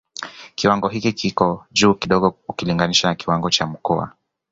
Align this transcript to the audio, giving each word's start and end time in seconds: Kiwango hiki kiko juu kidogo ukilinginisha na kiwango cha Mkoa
Kiwango 0.55 0.87
hiki 0.87 1.13
kiko 1.13 1.65
juu 1.71 1.93
kidogo 1.93 2.35
ukilinginisha 2.47 3.07
na 3.07 3.15
kiwango 3.15 3.49
cha 3.49 3.65
Mkoa 3.67 4.11